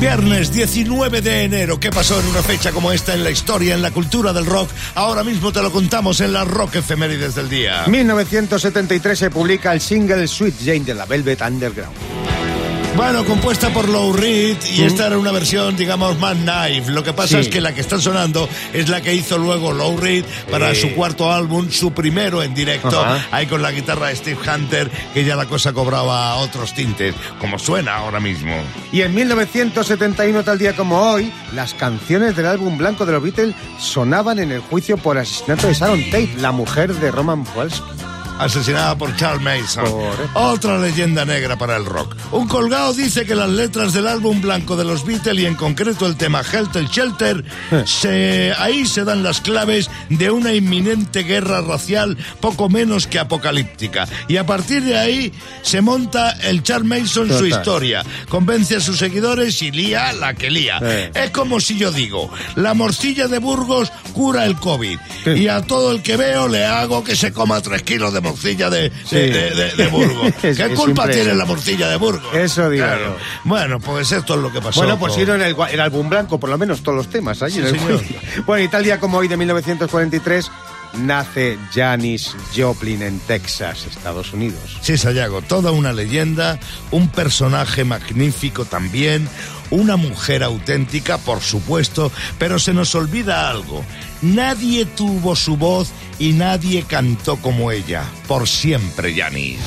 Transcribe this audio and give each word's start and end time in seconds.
Viernes 0.00 0.50
19 0.50 1.20
de 1.20 1.44
enero. 1.44 1.78
¿Qué 1.78 1.90
pasó 1.90 2.18
en 2.18 2.26
una 2.28 2.42
fecha 2.42 2.72
como 2.72 2.90
esta 2.90 3.12
en 3.12 3.22
la 3.22 3.30
historia, 3.30 3.74
en 3.74 3.82
la 3.82 3.90
cultura 3.90 4.32
del 4.32 4.46
rock? 4.46 4.70
Ahora 4.94 5.22
mismo 5.22 5.52
te 5.52 5.60
lo 5.60 5.70
contamos 5.70 6.22
en 6.22 6.32
la 6.32 6.44
Rock 6.44 6.76
Efemérides 6.76 7.34
del 7.34 7.50
día. 7.50 7.84
1973 7.86 9.18
se 9.18 9.30
publica 9.30 9.74
el 9.74 9.80
single 9.82 10.26
Sweet 10.26 10.54
Jane 10.64 10.80
de 10.80 10.94
la 10.94 11.04
Velvet 11.04 11.42
Underground. 11.42 12.19
Bueno, 13.00 13.24
compuesta 13.24 13.70
por 13.70 13.88
Lou 13.88 14.12
Reed 14.12 14.58
y 14.74 14.82
esta 14.82 15.06
era 15.06 15.16
una 15.18 15.32
versión, 15.32 15.74
digamos, 15.74 16.18
más 16.18 16.36
knife. 16.36 16.90
Lo 16.92 17.02
que 17.02 17.14
pasa 17.14 17.28
Sí. 17.36 17.36
es 17.38 17.48
que 17.48 17.62
la 17.62 17.72
que 17.74 17.80
está 17.80 17.98
sonando 17.98 18.46
es 18.74 18.90
la 18.90 19.00
que 19.00 19.14
hizo 19.14 19.38
luego 19.38 19.72
Lou 19.72 19.96
Reed 19.96 20.22
para 20.50 20.74
Sí. 20.74 20.82
su 20.82 20.90
cuarto 20.94 21.32
álbum, 21.32 21.70
su 21.70 21.92
primero 21.92 22.42
en 22.42 22.52
directo, 22.54 23.00
Ajá. 23.00 23.26
ahí 23.30 23.46
con 23.46 23.62
la 23.62 23.72
guitarra 23.72 24.08
de 24.08 24.16
Steve 24.16 24.38
Hunter, 24.46 24.90
que 25.14 25.24
ya 25.24 25.34
la 25.34 25.46
cosa 25.46 25.72
cobraba 25.72 26.36
otros 26.36 26.74
tintes, 26.74 27.14
como 27.40 27.58
suena 27.58 27.96
ahora 27.96 28.20
mismo. 28.20 28.54
Y 28.92 29.00
en 29.00 29.14
1971, 29.14 30.44
tal 30.44 30.58
día 30.58 30.76
como 30.76 31.00
hoy, 31.12 31.32
las 31.54 31.72
canciones 31.72 32.36
del 32.36 32.44
álbum 32.46 32.76
blanco 32.76 33.06
de 33.06 33.12
los 33.12 33.22
Beatles 33.22 33.54
sonaban 33.78 34.38
en 34.40 34.52
el 34.52 34.60
juicio 34.60 34.98
por 34.98 35.16
asesinato 35.16 35.66
de 35.68 35.72
Sharon 35.74 36.04
Tate, 36.10 36.34
la 36.38 36.52
mujer 36.52 36.94
de 36.94 37.10
Roman 37.10 37.44
Polanski. 37.44 37.80
Asesinada 38.40 38.96
por 38.96 39.14
Charles 39.16 39.42
Mason. 39.42 39.84
Otra 40.34 40.78
leyenda 40.78 41.24
negra 41.24 41.56
para 41.56 41.76
el 41.76 41.84
rock. 41.84 42.16
Un 42.32 42.48
colgado 42.48 42.92
dice 42.94 43.26
que 43.26 43.34
las 43.34 43.50
letras 43.50 43.92
del 43.92 44.06
álbum 44.06 44.40
blanco 44.40 44.76
de 44.76 44.84
los 44.84 45.04
Beatles 45.04 45.42
y 45.42 45.46
en 45.46 45.54
concreto 45.54 46.06
el 46.06 46.16
tema 46.16 46.42
Helter 46.42 46.86
Shelter, 46.86 47.44
se, 47.84 48.52
ahí 48.58 48.86
se 48.86 49.04
dan 49.04 49.22
las 49.22 49.40
claves 49.40 49.90
de 50.08 50.30
una 50.30 50.54
inminente 50.54 51.22
guerra 51.22 51.60
racial 51.60 52.16
poco 52.40 52.68
menos 52.68 53.06
que 53.06 53.18
apocalíptica. 53.18 54.08
Y 54.28 54.38
a 54.38 54.46
partir 54.46 54.82
de 54.84 54.98
ahí 54.98 55.32
se 55.62 55.80
monta 55.80 56.30
el 56.42 56.62
Charles 56.62 56.88
Mason 56.88 57.28
su 57.28 57.34
Total. 57.34 57.48
historia. 57.48 58.04
Convence 58.28 58.76
a 58.76 58.80
sus 58.80 58.98
seguidores 58.98 59.60
y 59.62 59.70
lía 59.70 60.12
la 60.14 60.34
que 60.34 60.50
lía. 60.50 60.78
Sí. 60.78 61.10
Es 61.14 61.30
como 61.30 61.60
si 61.60 61.76
yo 61.78 61.92
digo, 61.92 62.30
la 62.56 62.74
morcilla 62.74 63.28
de 63.28 63.38
Burgos 63.38 63.92
cura 64.14 64.46
el 64.46 64.56
COVID. 64.56 64.98
Sí. 65.24 65.30
Y 65.30 65.48
a 65.48 65.60
todo 65.62 65.92
el 65.92 66.02
que 66.02 66.16
veo 66.16 66.48
le 66.48 66.64
hago 66.64 67.04
que 67.04 67.16
se 67.16 67.32
coma 67.32 67.60
tres 67.60 67.82
kilos 67.82 68.12
de 68.14 68.20
morcilla 68.20 68.29
de, 68.34 68.92
Sí. 69.06 69.16
de, 69.16 69.50
de- 69.50 69.72
de- 69.76 69.86
Burgos. 69.88 70.32
¿Qué 70.40 70.50
es 70.50 70.60
culpa 70.78 71.08
tiene 71.08 71.34
la 71.34 71.44
morcilla 71.44 71.88
de 71.88 71.96
Burgos? 71.96 72.34
Eso 72.34 72.68
digo 72.70 72.86
yo. 72.86 73.16
Bueno, 73.44 73.80
pues 73.80 74.12
esto 74.12 74.34
es 74.34 74.40
lo 74.40 74.52
que 74.52 74.60
pasó. 74.60 74.80
Bueno, 74.80 74.98
pues 74.98 75.12
con- 75.12 75.20
hicieron 75.22 75.42
el, 75.42 75.56
el 75.70 75.80
álbum 75.80 76.08
blanco, 76.08 76.38
por 76.38 76.50
lo 76.50 76.58
menos 76.58 76.82
todos 76.82 76.96
los 76.96 77.08
temas 77.08 77.42
allí 77.42 77.54
Sí, 77.54 77.60
en 77.60 77.66
el 77.66 77.78
señor. 77.78 78.02
Bueno, 78.46 78.64
y 78.64 78.68
tal 78.68 78.84
día 78.84 78.98
como 79.00 79.18
hoy 79.18 79.28
de 79.28 79.36
1943 79.36 80.50
nace 80.94 81.56
Janis 81.72 82.34
Joplin 82.56 83.02
en 83.02 83.20
Texas, 83.20 83.86
Estados 83.88 84.32
Unidos. 84.32 84.76
Sí, 84.82 84.98
Sayago, 84.98 85.40
toda 85.42 85.70
una 85.70 85.92
leyenda, 85.92 86.58
un 86.90 87.08
personaje 87.08 87.84
magnífico 87.84 88.64
también, 88.64 89.28
una 89.70 89.96
mujer 89.96 90.42
auténtica, 90.42 91.18
por 91.18 91.40
supuesto, 91.40 92.10
pero 92.38 92.58
se 92.58 92.72
nos 92.74 92.94
olvida 92.94 93.48
algo. 93.50 93.84
Nadie 94.22 94.84
tuvo 94.84 95.36
su 95.36 95.56
voz 95.56 95.90
y 96.18 96.32
nadie 96.32 96.82
cantó 96.84 97.36
como 97.36 97.70
ella. 97.72 98.04
Por 98.28 98.48
siempre, 98.48 99.14
Janis. 99.14 99.58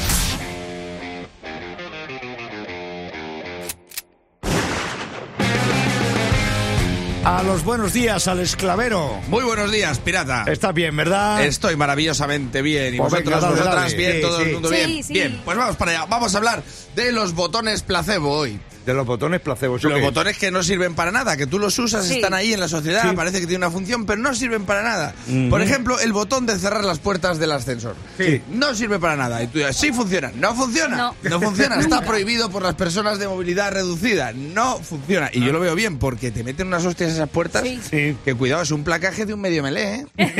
A 7.26 7.42
los 7.42 7.64
buenos 7.64 7.94
días 7.94 8.28
al 8.28 8.42
esclavero. 8.42 9.18
Muy 9.30 9.46
buenos 9.46 9.72
días, 9.72 9.98
pirata. 10.00 10.44
Está 10.46 10.74
bien, 10.74 10.96
¿verdad? 10.98 11.42
Estoy 11.46 11.78
maravillosamente 11.78 12.62
bien. 12.62 12.96
¿Y 12.96 12.98
Pues 12.98 13.12
vosotros, 13.14 13.36
venga, 13.36 13.40
dale, 13.48 13.59
vosotras, 13.62 13.92
dale. 13.92 13.98
bien? 13.98 14.12
Sí, 14.16 14.22
¿Todo 14.22 14.38
sí. 14.38 14.44
el 14.44 14.54
mundo 14.54 14.70
Sí, 14.70 14.76
bien? 14.76 15.04
sí. 15.04 15.14
Bien, 15.14 15.42
pues 15.46 15.58
vamos 15.58 15.76
para 15.78 15.92
allá. 15.92 16.06
Vamos 16.09 16.36
a 16.36 16.38
hablar 16.38 16.64
de 16.96 17.12
los 17.14 17.34
botones 17.34 17.81
placebo 17.81 18.34
hoy. 18.34 18.59
De 18.86 18.94
los 18.94 19.06
botones 19.06 19.39
placebo. 19.42 19.78
Los 19.78 20.02
botones 20.02 20.38
que 20.38 20.52
no 20.52 20.62
sirven 20.64 20.94
para 20.95 21.12
nada, 21.12 21.38
que 21.38 21.48
tú 21.48 21.58
los 21.59 21.78
usas, 21.80 22.06
Sí. 22.06 22.16
están 22.16 22.34
ahí 22.34 22.53
en 22.53 22.59
la 22.59 22.67
sociedad, 22.67 23.14
parece 23.16 23.40
que 23.40 23.48
tiene 23.48 23.66
una 23.66 23.72
función, 23.73 24.06
pero 24.06 24.22
no 24.22 24.34
sirven 24.36 24.66
para 24.66 24.84
nada. 24.84 25.14
Por 25.50 25.62
ejemplo, 25.62 26.00
el 26.00 26.12
botón 26.14 26.45
de 26.45 26.58
cerrar 26.59 26.84
las 26.84 27.00
puertas 27.00 27.40
del 27.40 27.52
ascensor. 27.52 27.96
Sí. 28.18 28.41
No 28.52 28.75
sirve 28.75 29.00
para 29.00 29.16
nada. 29.16 29.41
Y 29.41 29.47
tú 29.47 29.59
dirás, 29.59 29.75
sí 29.78 29.91
funciona. 29.91 30.31
No 30.35 30.53
funciona. 30.56 31.13
No. 31.24 31.40
funciona. 31.41 31.80
Está 31.80 32.02
prohibido 32.02 32.50
por 32.50 32.63
las 32.63 32.75
personas 32.75 33.19
de 33.19 33.28
movilidad 33.28 33.72
reducida. 33.72 34.34
No 34.34 34.80
funciona. 34.80 35.29
Y 35.34 35.44
yo 35.46 35.52
lo 35.53 35.59
veo 35.59 35.75
bien 35.75 35.97
porque 36.00 36.31
te 36.31 36.44
meten 36.44 36.68
unas 36.68 36.85
hostias 36.85 37.12
esas 37.12 37.29
puertas. 37.29 37.63
Sí. 37.90 38.18
Que 38.25 38.34
cuidado, 38.35 38.62
es 38.63 38.72
un 38.72 38.84
placaje 38.84 39.25
de 39.25 39.34
un 39.34 39.41
medio 39.41 39.63
melé, 39.63 39.96
¿eh? 39.96 40.06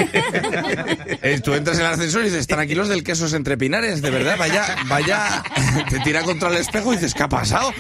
Eh, 1.22 1.40
Tú 1.44 1.54
entras 1.54 1.78
en 1.80 1.86
el 1.86 1.92
ascensor 1.94 2.22
y 2.22 2.26
dices, 2.30 2.48
tranquilos 2.48 2.90
del 2.90 3.04
quesos 3.04 3.34
entre 3.34 3.58
pinares, 3.58 4.02
de 4.02 4.10
verdad, 4.10 4.36
vaya, 4.38 4.76
vaya, 4.88 5.44
te 5.90 6.00
tira 6.00 6.22
contra 6.24 6.50
el 6.50 6.58
espejo 6.58 6.94
y 6.94 6.98
dices, 6.98 7.14
¿qué 7.14 7.24
ha 7.24 7.30
pasado? 7.30 7.74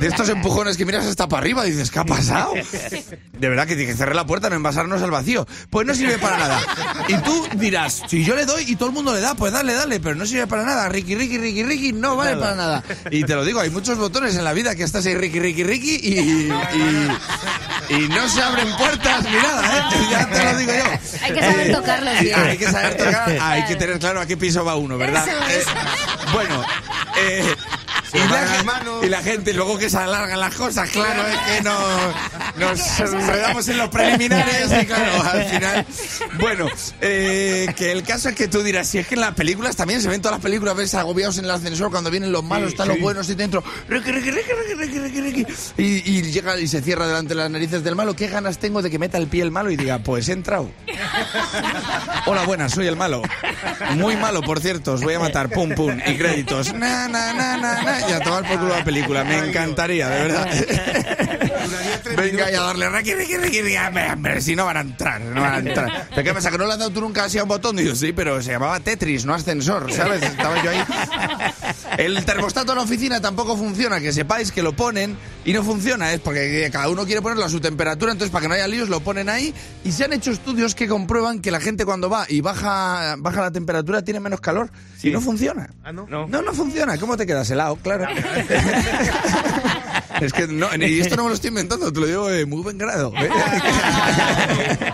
De 0.00 0.06
estos 0.06 0.28
empujones 0.30 0.76
que 0.76 0.86
miras 0.86 1.06
hasta 1.06 1.28
para 1.28 1.40
arriba, 1.42 1.62
dices, 1.64 1.90
¿qué 1.90 1.98
ha 1.98 2.04
pasado? 2.04 2.54
De 3.38 3.48
verdad 3.48 3.66
que 3.66 3.76
tiene 3.76 3.92
que 3.92 3.96
cerrar 3.96 4.16
la 4.16 4.26
puerta, 4.26 4.50
no 4.50 4.56
envasarnos 4.56 5.02
al 5.02 5.10
vacío. 5.10 5.46
Pues 5.68 5.86
no 5.86 5.94
sirve 5.94 6.18
para 6.18 6.38
nada. 6.38 6.60
Y 7.08 7.14
tú 7.18 7.48
dirás, 7.54 8.02
si 8.08 8.24
yo 8.24 8.34
le 8.34 8.46
doy 8.46 8.64
y 8.66 8.76
todo 8.76 8.88
el 8.88 8.94
mundo 8.94 9.14
le 9.14 9.20
da, 9.20 9.34
pues 9.34 9.52
dale, 9.52 9.74
dale, 9.74 10.00
pero 10.00 10.14
no 10.14 10.26
sirve 10.26 10.46
para 10.46 10.64
nada. 10.64 10.88
Ricky, 10.88 11.14
Ricky, 11.14 11.38
Ricky, 11.38 11.62
Ricky, 11.62 11.92
no 11.92 12.16
vale 12.16 12.36
para 12.36 12.54
nada. 12.54 12.84
Y 13.10 13.24
te 13.24 13.34
lo 13.34 13.44
digo, 13.44 13.60
hay 13.60 13.70
muchos 13.70 13.98
botones 13.98 14.34
en 14.36 14.44
la 14.44 14.52
vida 14.52 14.74
que 14.74 14.82
estás 14.82 15.04
ahí, 15.06 15.14
Ricky, 15.14 15.38
Ricky, 15.38 15.64
Ricky, 15.64 16.00
y, 16.02 16.18
y, 16.18 16.48
y 17.90 18.08
no 18.08 18.28
se 18.28 18.42
abren 18.42 18.74
puertas 18.76 19.24
ni 19.24 19.32
nada, 19.36 19.78
¿eh? 19.78 20.06
Ya 20.10 20.26
te 20.28 20.44
lo 20.44 20.58
digo 20.58 20.72
yo. 20.72 21.24
Hay 21.24 21.32
que 21.32 21.40
saber 21.40 21.72
tocarlos 21.72 22.20
bien. 22.20 22.40
Hay 22.40 22.58
que 22.58 22.70
saber 22.70 22.96
tocar, 22.96 23.38
hay 23.40 23.64
que 23.64 23.76
tener 23.76 23.98
claro 23.98 24.20
a 24.20 24.26
qué 24.26 24.36
piso 24.36 24.64
va 24.64 24.76
uno, 24.76 24.96
¿verdad? 24.98 25.26
Eso. 25.26 25.70
Eh, 25.70 25.74
bueno, 26.32 26.64
eh, 27.18 27.54
y, 28.12 28.18
la, 28.18 28.44
las 28.44 28.64
manos. 28.64 29.04
y 29.04 29.08
la 29.08 29.22
gente 29.22 29.52
luego 29.52 29.78
que 29.78 29.88
se 29.88 29.96
alargan 29.96 30.38
las 30.40 30.54
cosas, 30.54 30.88
claro, 30.90 31.26
es 31.26 31.38
que 31.38 31.62
no, 31.62 31.78
nos 32.58 33.00
enredamos 33.00 33.68
en 33.68 33.78
los 33.78 33.88
preliminares 33.90 34.70
y 34.82 34.86
claro, 34.86 35.22
al 35.22 35.44
final. 35.44 35.86
Bueno, 36.38 36.66
eh, 37.00 37.66
que 37.76 37.92
el 37.92 38.02
caso 38.02 38.28
es 38.28 38.34
que 38.34 38.48
tú 38.48 38.62
dirás, 38.62 38.88
si 38.88 38.98
es 38.98 39.06
que 39.06 39.14
en 39.14 39.20
las 39.20 39.34
películas 39.34 39.76
también 39.76 40.00
se 40.02 40.08
ven 40.08 40.20
todas 40.20 40.36
las 40.36 40.42
películas, 40.42 40.76
ves 40.76 40.94
agobiados 40.94 41.38
en 41.38 41.44
el 41.44 41.50
ascensor 41.50 41.90
cuando 41.90 42.10
vienen 42.10 42.32
los 42.32 42.44
malos, 42.44 42.70
están 42.70 42.88
los 42.88 43.00
buenos 43.00 43.28
y 43.28 43.34
dentro, 43.34 43.62
y, 45.76 45.84
y 45.84 46.22
llega 46.22 46.58
y 46.58 46.68
se 46.68 46.82
cierra 46.82 47.06
delante 47.06 47.30
de 47.30 47.34
las 47.36 47.50
narices 47.50 47.84
del 47.84 47.96
malo. 47.96 48.14
¿Qué 48.14 48.28
ganas 48.28 48.58
tengo 48.58 48.82
de 48.82 48.90
que 48.90 48.98
meta 48.98 49.18
el 49.18 49.26
pie 49.26 49.42
el 49.42 49.50
malo 49.50 49.70
y 49.70 49.76
diga, 49.76 49.98
pues 50.00 50.28
he 50.28 50.32
entrado? 50.32 50.70
Hola, 52.26 52.44
buenas, 52.44 52.72
soy 52.72 52.86
el 52.86 52.96
malo. 52.96 53.22
Muy 53.96 54.16
malo, 54.16 54.42
por 54.42 54.60
cierto, 54.60 54.92
os 54.94 55.02
voy 55.02 55.14
a 55.14 55.20
matar, 55.20 55.48
pum, 55.48 55.74
pum, 55.74 55.98
y 56.06 56.16
créditos. 56.16 56.72
Na, 56.74 57.08
na, 57.08 57.32
na, 57.32 57.56
na, 57.56 57.82
na, 57.82 57.99
y 58.08 58.12
a 58.12 58.20
tomar 58.20 58.46
por 58.46 58.58
culo 58.58 58.76
la 58.76 58.84
película, 58.84 59.24
me 59.24 59.38
encantaría, 59.38 60.08
de 60.08 60.22
verdad. 60.22 60.48
Venga 62.16 62.50
y 62.50 62.54
a 62.54 62.60
darle 62.60 62.88
requi, 62.88 63.14
requi, 63.14 63.36
requi, 63.36 63.76
hombre, 63.76 64.40
si 64.40 64.56
no 64.56 64.64
van 64.64 64.76
a 64.76 64.80
entrar, 64.80 65.20
no 65.20 65.40
van 65.40 65.54
a 65.54 65.58
entrar. 65.58 66.08
¿Pero 66.10 66.22
qué 66.22 66.34
pasa, 66.34 66.50
que 66.50 66.58
no 66.58 66.66
le 66.66 66.72
has 66.72 66.78
dado 66.78 66.90
tú 66.90 67.00
nunca 67.00 67.24
así 67.24 67.38
a 67.38 67.42
un 67.42 67.48
botón? 67.48 67.76
Digo, 67.76 67.94
sí, 67.94 68.12
pero 68.12 68.42
se 68.42 68.52
llamaba 68.52 68.80
Tetris, 68.80 69.24
no 69.24 69.34
ascensor, 69.34 69.92
¿sabes? 69.92 70.22
Estaba 70.22 70.62
yo 70.62 70.70
ahí. 70.70 70.84
El 71.98 72.24
termostato 72.24 72.72
en 72.72 72.78
la 72.78 72.84
oficina 72.84 73.20
tampoco 73.20 73.56
funciona, 73.56 74.00
que 74.00 74.12
sepáis 74.12 74.52
que 74.52 74.62
lo 74.62 74.72
ponen 74.72 75.16
y 75.44 75.52
no 75.52 75.62
funciona, 75.62 76.12
es 76.12 76.20
porque 76.20 76.68
cada 76.72 76.88
uno 76.88 77.04
quiere 77.04 77.22
ponerlo 77.22 77.44
a 77.44 77.48
su 77.48 77.60
temperatura, 77.60 78.12
entonces 78.12 78.30
para 78.30 78.42
que 78.42 78.48
no 78.48 78.54
haya 78.54 78.68
líos 78.68 78.88
lo 78.88 79.00
ponen 79.00 79.28
ahí 79.28 79.54
y 79.84 79.92
se 79.92 80.04
han 80.04 80.12
hecho 80.12 80.30
estudios 80.30 80.74
que 80.74 80.88
comprueban 80.88 81.40
que 81.40 81.50
la 81.50 81.60
gente 81.60 81.84
cuando 81.84 82.08
va 82.08 82.26
y 82.28 82.40
baja, 82.40 83.16
baja 83.18 83.42
la 83.42 83.50
temperatura 83.50 84.02
tiene 84.02 84.20
menos 84.20 84.40
calor 84.40 84.70
y 85.02 85.10
no 85.10 85.20
funciona. 85.20 85.70
¿Ah, 85.82 85.92
no? 85.92 86.06
No, 86.06 86.26
no 86.26 86.52
funciona. 86.52 86.98
¿Cómo 86.98 87.16
te 87.16 87.26
quedas 87.26 87.50
helado? 87.50 87.76
Claro. 87.76 87.89
es 90.20 90.32
que 90.32 90.46
no, 90.46 90.68
y 90.76 91.00
esto 91.00 91.16
no 91.16 91.24
me 91.24 91.30
lo 91.30 91.34
estoy 91.34 91.48
inventando, 91.48 91.92
te 91.92 92.00
lo 92.00 92.06
digo 92.06 92.28
de 92.28 92.46
muy 92.46 92.62
buen 92.62 92.78
grado. 92.78 93.12
¿eh? 93.16 93.28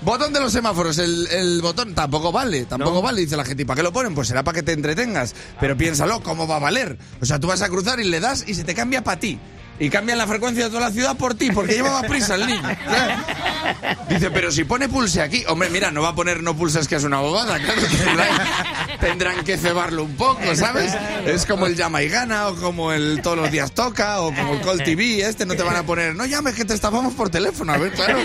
Botón 0.00 0.32
de 0.32 0.40
los 0.40 0.52
semáforos, 0.52 0.96
el, 0.98 1.26
el 1.26 1.60
botón 1.60 1.92
tampoco 1.92 2.30
vale, 2.30 2.66
tampoco 2.66 3.02
vale, 3.02 3.20
dice 3.20 3.36
la 3.36 3.44
gente. 3.44 3.64
¿Y 3.64 3.66
para 3.66 3.76
qué 3.76 3.82
lo 3.82 3.92
ponen? 3.92 4.14
Pues 4.14 4.28
será 4.28 4.44
para 4.44 4.54
que 4.54 4.62
te 4.62 4.72
entretengas. 4.72 5.34
Pero 5.60 5.76
piénsalo, 5.76 6.22
¿cómo 6.22 6.46
va 6.46 6.56
a 6.56 6.60
valer? 6.60 6.96
O 7.20 7.26
sea, 7.26 7.40
tú 7.40 7.48
vas 7.48 7.62
a 7.62 7.68
cruzar 7.68 7.98
y 7.98 8.04
le 8.04 8.20
das 8.20 8.44
y 8.46 8.54
se 8.54 8.64
te 8.64 8.74
cambia 8.74 9.02
para 9.02 9.18
ti. 9.18 9.38
Y 9.80 9.90
cambian 9.90 10.18
la 10.18 10.26
frecuencia 10.26 10.64
de 10.64 10.70
toda 10.70 10.88
la 10.88 10.92
ciudad 10.92 11.16
por 11.16 11.34
ti, 11.34 11.50
porque 11.52 11.74
llevaba 11.74 12.02
prisa 12.02 12.34
el 12.34 12.46
niño. 12.46 12.62
Claro. 12.62 13.22
Dice, 14.08 14.30
pero 14.30 14.50
si 14.50 14.64
pone 14.64 14.88
pulse 14.88 15.22
aquí, 15.22 15.44
hombre, 15.48 15.70
mira, 15.70 15.90
no 15.90 16.02
va 16.02 16.08
a 16.08 16.14
poner 16.14 16.42
no 16.42 16.56
pulses 16.56 16.88
que 16.88 16.96
es 16.96 17.04
una 17.04 17.20
bobada, 17.20 17.58
claro. 17.58 17.80
Tendrán, 17.80 18.28
tendrán 19.00 19.44
que 19.44 19.56
cebarlo 19.56 20.04
un 20.04 20.16
poco, 20.16 20.54
¿sabes? 20.56 20.92
Es 21.26 21.46
como 21.46 21.66
el 21.66 21.76
llama 21.76 22.02
y 22.02 22.08
gana, 22.08 22.48
o 22.48 22.56
como 22.56 22.92
el 22.92 23.20
todos 23.22 23.36
los 23.36 23.50
días 23.50 23.72
toca, 23.72 24.20
o 24.20 24.34
como 24.34 24.54
el 24.54 24.60
Call 24.62 24.82
TV, 24.82 25.20
este 25.20 25.46
no 25.46 25.54
te 25.54 25.62
van 25.62 25.76
a 25.76 25.84
poner, 25.84 26.16
no 26.16 26.26
llames 26.26 26.54
que 26.54 26.64
te 26.64 26.74
estafamos 26.74 27.14
por 27.14 27.30
teléfono, 27.30 27.72
a 27.72 27.78
ver, 27.78 27.92
claro. 27.92 28.18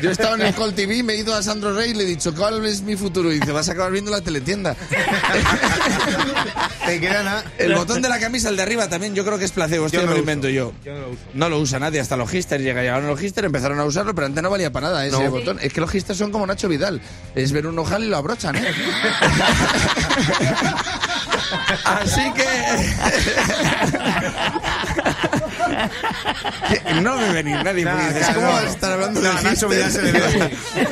Yo 0.00 0.10
he 0.10 0.12
estado 0.12 0.34
en 0.34 0.42
el 0.42 0.54
Call 0.54 0.74
TV, 0.74 1.02
me 1.02 1.14
he 1.14 1.18
ido 1.18 1.34
a 1.34 1.42
Sandro 1.42 1.74
Rey 1.74 1.90
y 1.90 1.94
le 1.94 2.04
he 2.04 2.06
dicho, 2.06 2.34
¿cuál 2.34 2.64
es 2.66 2.82
mi 2.82 2.96
futuro? 2.96 3.32
Y 3.32 3.40
dice, 3.40 3.52
vas 3.52 3.68
a 3.68 3.72
acabar 3.72 3.92
viendo 3.92 4.10
la 4.10 4.20
teletienda. 4.20 4.74
Te 6.86 7.00
queda 7.00 7.22
nada. 7.22 7.44
El 7.58 7.74
botón 7.74 8.02
de 8.02 8.08
la 8.08 8.18
camisa, 8.18 8.48
el 8.48 8.56
de 8.56 8.62
arriba 8.62 8.88
también, 8.88 9.14
yo 9.14 9.24
creo 9.24 9.38
que 9.38 9.44
es 9.44 9.52
Yo 9.76 10.00
no 10.00 10.06
lo 10.06 10.12
lo 10.12 10.18
invento 10.18 10.48
yo. 10.48 10.72
Yo 10.84 10.92
no 10.94 11.00
lo 11.00 11.08
uso. 11.10 11.20
No 11.34 11.48
lo 11.48 11.58
usa 11.60 11.78
nadie, 11.78 12.00
hasta 12.00 12.16
los 12.16 12.30
hipsters 12.30 12.62
llega, 12.62 12.80
llegaron 12.82 13.06
los 13.06 13.18
hipsters, 13.20 13.46
empezaron 13.46 13.78
a 13.80 13.84
usarlo, 13.84 14.14
pero 14.14 14.26
antes 14.26 14.42
no 14.42 14.50
valía 14.50 14.72
para 14.72 14.88
nada 14.88 15.06
ese 15.06 15.22
No. 15.22 15.30
botón. 15.30 15.58
Es 15.62 15.72
que 15.72 15.80
los 15.80 15.90
hipsters 15.90 16.18
son 16.18 16.30
como 16.30 16.46
Nacho 16.46 16.68
Vidal. 16.68 17.00
Es 17.34 17.52
ver 17.52 17.66
un 17.66 17.78
ojal 17.78 18.04
y 18.04 18.08
lo 18.08 18.16
abrochan, 18.16 18.56
¿eh? 18.56 18.64
Así 21.84 22.32
que. 22.34 22.44
no 27.02 27.16
me 27.16 27.32
venir 27.32 27.62
nadie. 27.64 27.84
No, 27.84 27.90
claro, 27.92 28.34
¿cómo 28.34 28.46
no. 28.46 28.52
vas 28.52 28.64
a 28.64 28.68
estar 28.70 28.92
hablando 28.92 29.20
No, 29.20 29.34
de 29.34 29.42
Nacho 29.42 29.68
Vidal 29.68 29.90
se 29.90 30.02
le. 30.02 30.10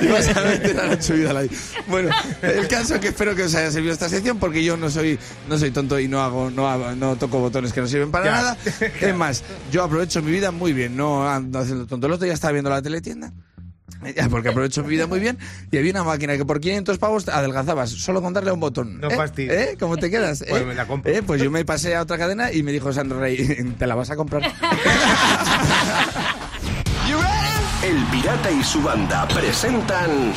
Y 0.03 0.07
vas 0.09 0.37
a 0.37 0.41
meter 0.43 0.81
a 0.81 0.87
Nacho 0.89 1.15
Vidal 1.15 1.37
ahí. 1.37 1.51
Bueno, 1.87 2.11
el 2.43 2.69
caso 2.69 2.95
es 2.97 3.01
que 3.01 3.09
espero 3.09 3.35
que 3.35 3.45
os 3.45 3.55
haya 3.55 3.71
servido 3.71 3.93
esta 3.93 4.09
sección 4.09 4.39
porque 4.39 4.63
yo 4.65 4.77
no 4.77 4.91
soy, 4.91 5.19
no 5.49 5.59
soy 5.59 5.71
tonto 5.71 5.99
y 5.99 6.09
no 6.09 6.23
hago, 6.23 6.51
no 6.51 6.69
hago- 6.69 6.95
no 6.97 7.17
toco 7.17 7.39
botones 7.39 7.73
que 7.73 7.81
no 7.81 7.87
sirven 7.87 8.11
para 8.11 8.31
nada. 8.31 8.57
Es 9.01 9.15
más, 9.15 9.43
yo 9.71 9.83
aprovecho 9.85 10.23
mi 10.23 10.31
vida 10.33 10.51
muy 10.51 10.73
bien, 10.73 10.97
no 10.97 11.29
ando 11.29 11.59
haciendo 11.61 11.87
tonto. 11.87 12.07
El 12.07 12.13
otro 12.15 12.25
día 12.25 12.35
estaba 12.35 12.53
viendo 12.53 12.71
la 12.71 12.83
teletienda. 12.83 13.33
Porque 14.31 14.49
aprovecho 14.49 14.83
mi 14.83 14.91
vida 14.91 15.07
muy 15.07 15.21
bien 15.21 15.39
y 15.71 15.79
había 15.79 15.91
una 15.91 16.05
máquina 16.05 16.37
que 16.37 16.45
por 16.45 16.61
500 16.61 16.99
pavos 16.99 17.29
adelgazabas 17.29 17.91
solo 17.91 18.23
con 18.23 18.33
darle 18.33 18.51
a 18.51 18.55
un 18.55 18.61
botón. 18.61 19.01
No 19.01 19.09
¿Eh? 19.11 19.17
fastidies. 19.17 19.53
¿Eh? 19.53 19.77
¿Cómo 19.79 19.97
te 19.97 20.11
quedas? 20.11 20.45
Pues 20.49 20.63
¿Eh? 20.63 20.65
me 20.65 20.75
la 20.75 20.87
compro. 20.87 21.13
¿Eh? 21.13 21.23
Pues 21.23 21.43
yo 21.43 21.51
me 21.51 21.65
pasé 21.65 21.95
a 21.95 22.03
otra 22.03 22.19
cadena 22.19 22.53
y 22.53 22.63
me 22.63 22.73
dijo 22.73 22.93
Sandro 22.93 23.21
Rey, 23.21 23.37
¿te 23.79 23.87
la 23.87 23.95
vas 23.95 24.11
a 24.11 24.17
comprar? 24.17 24.43
El 27.83 28.05
Pirata 28.13 28.51
y 28.51 28.63
su 28.63 28.83
banda 28.83 29.27
presentan 29.27 30.35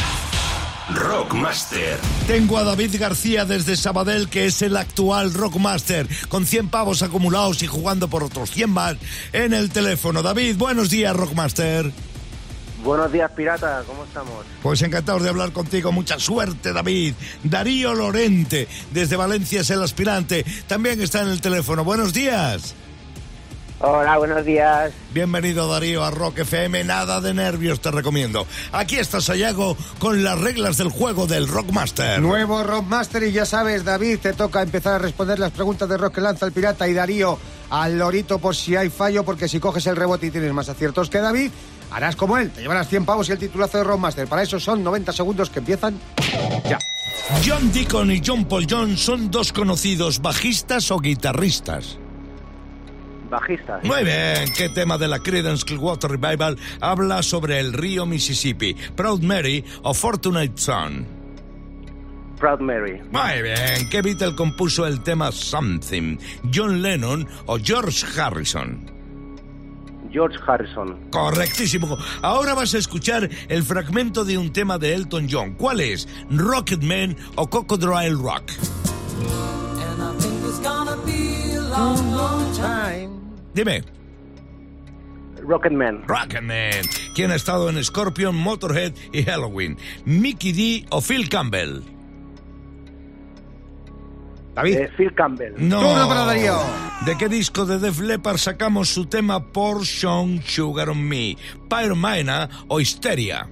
Rockmaster. 0.95 1.99
Tengo 2.25 2.57
a 2.57 2.63
David 2.63 2.95
García 2.97 3.43
desde 3.43 3.75
Sabadell, 3.75 4.29
que 4.29 4.45
es 4.45 4.61
el 4.61 4.77
actual 4.77 5.33
Rockmaster, 5.33 6.07
con 6.29 6.45
100 6.45 6.69
pavos 6.69 7.03
acumulados 7.03 7.61
y 7.61 7.67
jugando 7.67 8.07
por 8.07 8.23
otros 8.23 8.49
100 8.51 8.69
más 8.69 8.95
en 9.33 9.53
el 9.53 9.69
teléfono. 9.71 10.23
David, 10.23 10.55
buenos 10.57 10.89
días, 10.89 11.13
Rockmaster. 11.15 11.91
Buenos 12.83 13.11
días, 13.13 13.31
pirata, 13.31 13.81
¿cómo 13.87 14.03
estamos? 14.03 14.45
Pues 14.61 14.81
encantados 14.81 15.23
de 15.23 15.29
hablar 15.29 15.53
contigo. 15.53 15.91
Mucha 15.93 16.19
suerte, 16.19 16.73
David. 16.73 17.13
Darío 17.43 17.93
Lorente, 17.93 18.67
desde 18.91 19.15
Valencia, 19.15 19.61
es 19.61 19.69
el 19.69 19.81
aspirante. 19.81 20.45
También 20.67 20.99
está 21.01 21.21
en 21.21 21.29
el 21.29 21.39
teléfono. 21.39 21.85
Buenos 21.85 22.13
días. 22.13 22.75
Hola, 23.85 24.17
buenos 24.17 24.45
días. 24.45 24.93
Bienvenido, 25.13 25.67
Darío, 25.67 26.05
a 26.05 26.11
Rock 26.11 26.39
FM. 26.39 26.85
Nada 26.85 27.19
de 27.19 27.33
nervios, 27.33 27.81
te 27.81 27.91
recomiendo. 27.91 28.47
Aquí 28.71 28.95
está 28.95 29.19
Sayago 29.19 29.75
con 29.99 30.23
las 30.23 30.39
reglas 30.39 30.77
del 30.77 30.89
juego 30.89 31.27
del 31.27 31.49
Rockmaster. 31.49 32.21
Nuevo 32.21 32.63
Rockmaster 32.63 33.23
y 33.23 33.33
ya 33.33 33.45
sabes, 33.45 33.83
David, 33.83 34.19
te 34.19 34.33
toca 34.33 34.61
empezar 34.61 34.93
a 34.93 34.99
responder 34.99 35.37
las 35.37 35.51
preguntas 35.51 35.89
de 35.89 35.97
rock 35.97 36.15
que 36.15 36.21
lanza 36.21 36.45
el 36.45 36.53
pirata 36.53 36.87
y 36.87 36.93
Darío 36.93 37.37
al 37.69 37.97
lorito 37.97 38.39
por 38.39 38.55
si 38.55 38.75
hay 38.75 38.89
fallo, 38.89 39.25
porque 39.25 39.49
si 39.49 39.59
coges 39.59 39.87
el 39.87 39.95
rebote 39.95 40.27
y 40.27 40.31
tienes 40.31 40.53
más 40.53 40.69
aciertos 40.69 41.09
que 41.09 41.19
David, 41.19 41.51
harás 41.93 42.15
como 42.15 42.37
él, 42.37 42.49
te 42.51 42.61
llevarás 42.61 42.89
100 42.89 43.05
pavos 43.05 43.29
y 43.29 43.31
el 43.31 43.37
titulazo 43.37 43.77
de 43.77 43.83
Rockmaster. 43.83 44.27
Para 44.27 44.43
eso 44.43 44.59
son 44.59 44.83
90 44.83 45.13
segundos 45.13 45.49
que 45.49 45.59
empiezan 45.59 45.99
ya. 46.67 46.79
John 47.45 47.71
Deacon 47.71 48.11
y 48.11 48.21
John 48.25 48.45
Paul 48.45 48.67
John 48.69 48.97
son 48.97 49.31
dos 49.31 49.53
conocidos 49.53 50.21
bajistas 50.21 50.91
o 50.91 50.99
guitarristas. 50.99 51.99
Bajistas. 53.29 53.83
Muy 53.83 54.03
bien, 54.03 54.45
¿qué 54.55 54.69
tema 54.69 54.97
de 54.97 55.07
la 55.07 55.19
Creedence 55.19 55.65
Clearwater 55.65 56.11
Revival 56.11 56.57
habla 56.81 57.23
sobre 57.23 57.59
el 57.59 57.73
río 57.73 58.05
Mississippi? 58.05 58.75
Proud 58.95 59.21
Mary 59.21 59.63
o 59.81 59.93
Fortunate 59.93 60.53
Son. 60.55 61.05
Proud 62.39 62.59
Mary. 62.59 63.01
Muy 63.11 63.41
bien, 63.41 63.89
¿qué 63.89 64.01
Beatle 64.01 64.35
compuso 64.35 64.85
el 64.85 65.01
tema 65.01 65.31
Something? 65.31 66.17
¿John 66.53 66.81
Lennon 66.81 67.27
o 67.45 67.57
George 67.57 68.05
Harrison? 68.19 68.92
George 70.13 70.37
Harrison. 70.47 71.09
Correctísimo. 71.09 71.97
Ahora 72.21 72.53
vas 72.53 72.73
a 72.75 72.77
escuchar 72.77 73.29
el 73.49 73.63
fragmento 73.63 74.23
de 74.23 74.37
un 74.37 74.53
tema 74.53 74.77
de 74.77 74.93
Elton 74.93 75.27
John. 75.29 75.55
¿Cuál 75.55 75.81
es? 75.81 76.07
¿Rocketman 76.29 77.17
o 77.35 77.49
Cocodrile 77.49 78.11
Rock? 78.11 78.51
Dime. 83.53 83.83
Rocketman. 85.41 86.03
Rocketman. 86.07 86.81
¿Quién 87.15 87.31
ha 87.31 87.35
estado 87.35 87.69
en 87.69 87.83
Scorpion, 87.83 88.35
Motorhead 88.35 88.93
y 89.11 89.23
Halloween? 89.23 89.77
¿Mickey 90.05 90.51
D 90.53 90.85
o 90.89 91.01
Phil 91.01 91.27
Campbell? 91.29 91.81
David, 94.55 94.77
Eh, 94.77 94.89
Phil 94.95 95.13
Campbell. 95.15 95.53
No. 95.57 95.79
Turno 95.81 96.07
para 96.07 96.25
Darío. 96.25 96.57
¿De 97.05 97.17
qué 97.17 97.27
disco 97.27 97.65
de 97.65 97.79
Def 97.79 97.99
Leppard 97.99 98.37
sacamos 98.37 98.89
su 98.89 99.05
tema 99.07 99.43
Portion 99.51 100.41
Sugar 100.45 100.89
on 100.89 101.01
Me? 101.03 101.35
¿Pyromania 101.69 102.49
o 102.67 102.79
Hysteria? 102.79 103.49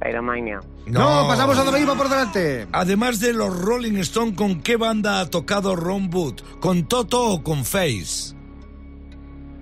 Pyromania. 0.00 0.60
no, 0.86 1.26
pasamos 1.28 1.58
a 1.58 1.64
David, 1.64 1.88
va 1.88 1.94
por 1.96 2.08
delante. 2.08 2.66
Además 2.72 3.20
de 3.20 3.32
los 3.32 3.56
Rolling 3.60 3.96
Stone, 3.98 4.34
¿con 4.34 4.60
qué 4.62 4.76
banda 4.76 5.20
ha 5.20 5.30
tocado 5.30 5.74
Ron 5.76 6.08
Wood? 6.12 6.40
¿Con 6.60 6.84
Toto 6.86 7.20
o 7.30 7.42
con 7.42 7.64
Face? 7.64 8.34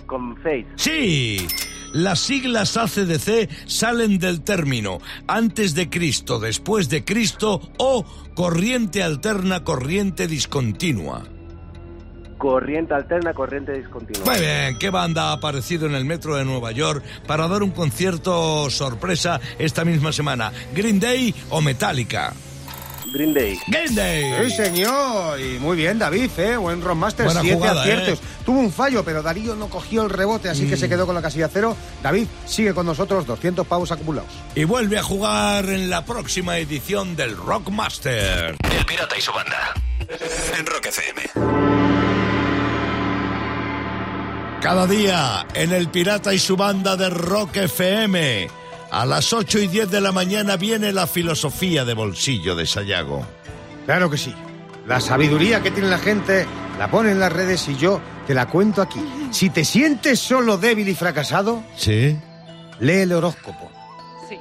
Con 0.06 0.36
Faith. 0.38 0.66
Sí. 0.76 1.46
Las 1.92 2.20
siglas 2.20 2.76
ACDC 2.76 3.48
salen 3.66 4.18
del 4.18 4.42
término 4.42 4.98
antes 5.26 5.74
de 5.74 5.88
Cristo, 5.88 6.38
después 6.38 6.88
de 6.88 7.04
Cristo 7.04 7.60
o 7.78 8.04
corriente 8.34 9.02
alterna, 9.02 9.64
corriente 9.64 10.26
discontinua. 10.26 11.24
Corriente 12.38 12.92
alterna, 12.92 13.32
corriente 13.32 13.72
discontinua. 13.72 14.26
Muy 14.26 14.40
bien, 14.40 14.78
¿qué 14.78 14.90
banda 14.90 15.30
ha 15.30 15.32
aparecido 15.32 15.86
en 15.86 15.94
el 15.94 16.04
metro 16.04 16.36
de 16.36 16.44
Nueva 16.44 16.70
York 16.70 17.02
para 17.26 17.48
dar 17.48 17.62
un 17.62 17.70
concierto 17.70 18.68
sorpresa 18.68 19.40
esta 19.58 19.84
misma 19.84 20.12
semana? 20.12 20.52
¿Green 20.74 21.00
Day 21.00 21.34
o 21.48 21.62
Metallica? 21.62 22.34
Green 23.16 23.32
Day. 23.32 23.58
Green 23.66 23.94
Day. 23.94 24.50
Sí, 24.50 24.56
señor. 24.56 25.40
Y 25.40 25.58
muy 25.58 25.74
bien, 25.74 25.98
David, 25.98 26.30
¿eh? 26.36 26.58
Buen 26.58 26.82
Rockmaster, 26.82 27.24
Buena 27.24 27.40
siete 27.40 27.56
jugada, 27.56 27.80
aciertos. 27.80 28.18
¿eh? 28.18 28.22
Tuvo 28.44 28.60
un 28.60 28.70
fallo, 28.70 29.04
pero 29.04 29.22
Darío 29.22 29.56
no 29.56 29.70
cogió 29.70 30.02
el 30.02 30.10
rebote, 30.10 30.50
así 30.50 30.68
que 30.68 30.76
se 30.76 30.86
quedó 30.86 31.06
con 31.06 31.14
la 31.14 31.22
casilla 31.22 31.48
cero. 31.50 31.74
David, 32.02 32.26
sigue 32.44 32.74
con 32.74 32.84
nosotros, 32.84 33.26
200 33.26 33.66
pavos 33.66 33.90
acumulados. 33.90 34.30
Y 34.54 34.64
vuelve 34.64 34.98
a 34.98 35.02
jugar 35.02 35.64
en 35.70 35.88
la 35.88 36.04
próxima 36.04 36.58
edición 36.58 37.16
del 37.16 37.38
Rockmaster. 37.38 38.56
El 38.70 38.84
Pirata 38.84 39.16
y 39.16 39.22
su 39.22 39.32
banda. 39.32 39.72
En 40.58 40.66
Rock 40.66 40.86
FM. 40.86 41.22
Cada 44.60 44.86
día 44.86 45.46
en 45.54 45.72
El 45.72 45.88
Pirata 45.88 46.34
y 46.34 46.38
su 46.38 46.54
banda 46.56 46.96
de 46.96 47.08
Rock 47.08 47.56
FM. 47.56 48.65
A 48.96 49.04
las 49.04 49.34
8 49.34 49.58
y 49.58 49.68
10 49.68 49.90
de 49.90 50.00
la 50.00 50.10
mañana 50.10 50.56
viene 50.56 50.90
la 50.90 51.06
filosofía 51.06 51.84
de 51.84 51.92
bolsillo 51.92 52.56
de 52.56 52.64
Sayago. 52.64 53.26
Claro 53.84 54.08
que 54.08 54.16
sí. 54.16 54.34
La 54.86 55.02
sabiduría 55.02 55.62
que 55.62 55.70
tiene 55.70 55.90
la 55.90 55.98
gente 55.98 56.46
la 56.78 56.90
pone 56.90 57.10
en 57.10 57.20
las 57.20 57.30
redes 57.30 57.68
y 57.68 57.76
yo 57.76 58.00
te 58.26 58.32
la 58.32 58.46
cuento 58.48 58.80
aquí. 58.80 59.06
Si 59.32 59.50
te 59.50 59.66
sientes 59.66 60.18
solo 60.18 60.56
débil 60.56 60.88
y 60.88 60.94
fracasado, 60.94 61.62
¿Sí? 61.76 62.16
lee 62.80 63.00
el 63.00 63.12
horóscopo. 63.12 63.70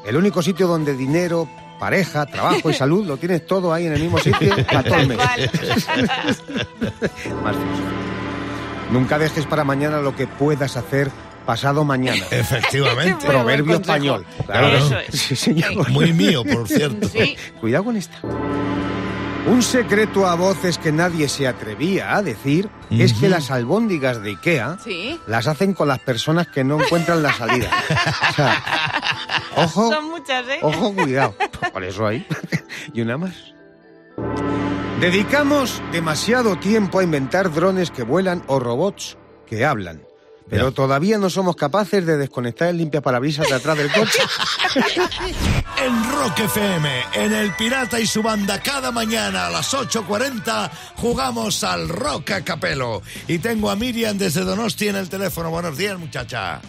El 0.05 0.15
único 0.15 0.41
sitio 0.41 0.67
donde 0.67 0.95
dinero, 0.95 1.50
pareja, 1.77 2.25
trabajo 2.25 2.69
y 2.69 2.74
salud 2.74 3.05
lo 3.05 3.17
tienes 3.17 3.45
todo 3.45 3.74
ahí 3.74 3.88
en 3.88 3.91
el 3.91 4.03
mismo 4.03 4.19
sitio 4.19 4.55
para 4.67 4.83
todo 4.83 4.95
el 5.00 5.07
mes. 5.09 5.17
Más 5.17 5.35
filosofía. 7.57 8.05
Nunca 8.89 9.19
dejes 9.19 9.45
para 9.47 9.65
mañana 9.65 10.00
lo 10.00 10.15
que 10.15 10.27
puedas 10.27 10.77
hacer 10.77 11.12
pasado 11.45 11.83
mañana. 11.85 12.23
Efectivamente. 12.31 13.25
Proverbio 13.27 13.75
español. 13.75 14.25
Eso 14.47 14.99
es. 15.07 15.19
Sí, 15.19 15.35
señor. 15.35 15.89
Muy 15.89 16.11
mío, 16.13 16.43
por 16.43 16.67
cierto. 16.67 17.07
Sí. 17.07 17.35
Cuidado 17.59 17.85
con 17.85 17.97
esta. 17.97 18.17
Un 19.47 19.61
secreto 19.61 20.25
a 20.25 20.33
voces 20.33 20.79
que 20.79 20.91
nadie 20.91 21.29
se 21.29 21.47
atrevía 21.47 22.15
a 22.15 22.23
decir 22.23 22.67
es 22.89 23.13
que 23.13 23.29
las 23.29 23.51
albóndigas 23.51 24.23
de 24.23 24.31
Ikea 24.31 24.79
Sí. 24.83 25.19
las 25.27 25.45
hacen 25.45 25.75
con 25.75 25.87
las 25.87 25.99
personas 25.99 26.47
que 26.47 26.63
no 26.63 26.81
encuentran 26.81 27.21
la 27.21 27.31
salida. 27.31 27.69
O 28.31 28.33
sea, 28.33 28.63
ojo, 29.55 29.91
Son 29.93 30.05
muchas, 30.09 30.47
¿eh? 30.47 30.57
ojo, 30.63 30.95
cuidado. 30.95 31.35
Por 31.71 31.83
eso 31.83 32.07
hay. 32.07 32.25
Y 32.91 33.01
una 33.01 33.17
más. 33.19 33.35
Dedicamos 34.99 35.79
demasiado 35.91 36.55
tiempo 36.57 36.97
a 36.99 37.03
inventar 37.03 37.53
drones 37.53 37.91
que 37.91 38.01
vuelan 38.01 38.43
o 38.47 38.59
robots 38.59 39.15
que 39.45 39.63
hablan. 39.63 40.01
Pero 40.49 40.69
Ya. 40.69 40.75
todavía 40.75 41.17
no 41.17 41.29
somos 41.29 41.55
capaces 41.55 42.05
de 42.05 42.17
desconectar 42.17 42.69
el 42.69 42.77
limpiaparabrisas 42.77 43.47
de 43.49 43.55
atrás 43.55 43.77
del 43.77 43.91
coche. 43.91 44.19
En 45.77 46.11
Rock 46.11 46.39
FM, 46.39 46.89
en 47.13 47.33
El 47.33 47.51
Pirata 47.55 47.99
y 47.99 48.07
su 48.07 48.23
banda, 48.23 48.61
cada 48.61 48.91
mañana 48.91 49.47
a 49.47 49.49
las 49.49 49.73
8.40 49.73 50.71
jugamos 50.95 51.63
al 51.63 51.89
Rock 51.89 52.31
a 52.31 52.41
Capelo. 52.43 53.01
Y 53.27 53.39
tengo 53.39 53.69
a 53.69 53.75
Miriam 53.75 54.17
desde 54.17 54.41
Donosti 54.41 54.87
en 54.87 54.95
el 54.95 55.09
teléfono. 55.09 55.49
Buenos 55.51 55.77
días, 55.77 55.99
muchacha. 55.99 56.61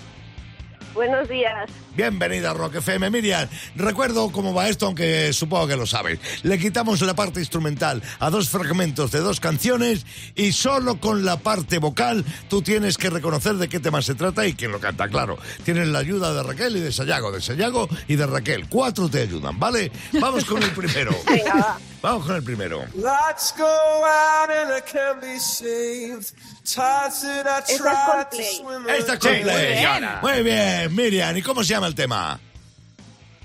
Buenos 0.93 1.29
días. 1.29 1.71
Bienvenida 1.97 2.51
a 2.51 2.55
Rock 2.55 2.77
FM. 2.77 3.09
Miriam, 3.11 3.49
recuerdo 3.75 4.31
cómo 4.31 4.53
va 4.53 4.69
esto, 4.69 4.87
aunque 4.87 5.33
supongo 5.33 5.67
que 5.67 5.77
lo 5.77 5.87
sabes. 5.87 6.19
Le 6.43 6.59
quitamos 6.59 7.01
la 7.01 7.15
parte 7.15 7.41
instrumental 7.41 8.03
a 8.19 8.29
dos 8.31 8.49
fragmentos 8.51 9.11
de 9.13 9.21
dos 9.21 9.41
canciones 9.41 10.05
y 10.35 10.53
solo 10.53 11.01
con 11.01 11.25
la 11.25 11.39
parte 11.39 11.79
vocal 11.79 12.25
tú 12.49 12.61
tienes 12.63 12.99
que 12.99 13.09
reconocer 13.09 13.55
de 13.55 13.69
qué 13.69 13.81
tema 13.81 14.03
se 14.03 14.15
trata 14.15 14.47
y 14.47 14.53
quién 14.55 14.73
lo 14.73 14.81
canta, 14.81 15.09
claro. 15.09 15.39
Tienes 15.65 15.89
la 15.89 16.01
ayuda 16.01 16.35
de 16.35 16.43
Raquel 16.43 16.77
y 16.77 16.81
de 16.81 16.93
Sayago, 16.93 17.33
de 17.33 17.41
Sayago 17.41 17.89
y 18.09 18.17
de 18.17 18.27
Raquel. 18.27 18.69
Cuatro 18.69 19.09
te 19.09 19.23
ayudan, 19.23 19.59
¿vale? 19.59 19.91
Vamos 20.21 20.45
con 20.45 20.63
el 20.63 20.71
primero. 20.73 21.13
Vamos 22.03 22.27
con 22.27 22.37
el 22.37 22.43
primero. 22.43 22.85
Lights 22.95 23.55
go 23.57 23.65
out 23.65 24.51
and 24.51 24.71
I 24.71 24.81
can't 24.83 25.21
be 25.21 25.39
saved. 25.41 26.31
Tides 26.63 27.23
that 27.23 27.47
I 27.47 27.59
Esta 27.61 27.73
es 27.73 27.79
tried 27.79 27.95
to 27.95 28.37
Coldplay. 28.37 28.57
swim 28.59 28.89
Esta 28.89 29.13
es 29.15 29.19
Sí, 29.21 29.29
Coldplay. 29.29 29.41
muy 29.57 29.79
bien. 29.79 30.11
Muy 30.23 30.43
bien, 30.43 30.95
Miriam. 30.95 31.37
¿Y 31.37 31.43
cómo 31.43 31.65
se 31.65 31.71
llama 31.71 31.86
el 31.87 31.95
tema? 31.95 32.39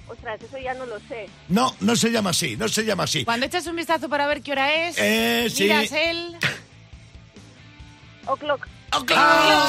Ostras, 0.07 0.41
eso 0.41 0.57
ya 0.57 0.73
no 0.73 0.85
lo 0.85 0.99
sé. 1.07 1.29
No, 1.47 1.73
no 1.79 1.95
se 1.95 2.09
llama 2.11 2.31
así, 2.31 2.57
no 2.57 2.67
se 2.67 2.83
llama 2.83 3.03
así. 3.03 3.23
Cuando 3.23 3.45
echas 3.45 3.65
un 3.67 3.75
vistazo 3.77 4.09
para 4.09 4.27
ver 4.27 4.41
qué 4.41 4.51
hora 4.51 4.73
es, 4.87 4.97
Eh, 4.97 5.47
sí. 5.49 5.63
miras 5.63 5.91
el... 5.93 6.35
O'Clock. 8.27 8.67
¡Oh, 8.93 9.05
claro! 9.05 9.61